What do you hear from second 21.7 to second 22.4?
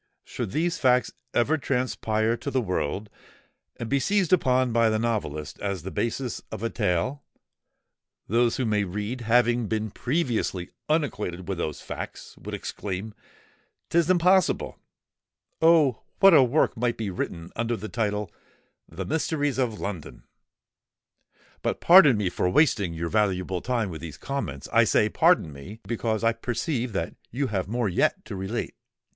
pardon me